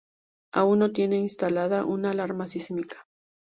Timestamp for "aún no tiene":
0.51-1.17